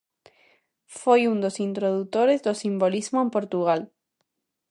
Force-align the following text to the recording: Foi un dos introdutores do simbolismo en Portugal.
Foi 0.99 1.21
un 1.31 1.37
dos 1.43 1.55
introdutores 1.67 2.39
do 2.45 2.53
simbolismo 2.63 3.17
en 3.21 3.29
Portugal. 3.35 3.81